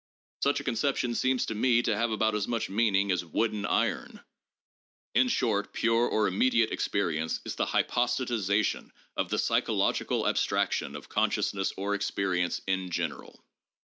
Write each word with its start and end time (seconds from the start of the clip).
Such 0.41 0.59
a 0.59 0.63
conception 0.63 1.13
seems 1.13 1.45
to 1.45 1.53
me 1.53 1.83
to 1.83 1.95
have 1.95 2.09
about 2.09 2.33
as 2.33 2.47
much 2.47 2.71
meaning 2.71 3.11
as 3.11 3.23
'wooden 3.23 3.67
iron.' 3.67 4.21
In 5.13 5.27
short, 5.27 5.73
pure 5.73 6.07
or 6.07 6.27
immediate 6.27 6.71
experience 6.71 7.39
is 7.45 7.53
the 7.53 7.67
hy 7.67 7.83
postatization 7.83 8.89
of 9.15 9.29
the 9.29 9.37
psychological 9.37 10.27
abstraction 10.27 10.95
of 10.95 11.07
consciousness 11.07 11.71
or 11.77 11.93
experience' 11.93 12.61
in 12.67 12.89
general. 12.89 13.43